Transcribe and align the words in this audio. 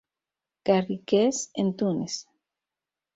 Garrigues 0.65 1.51
en 1.53 1.67
Túnez. 1.77 2.15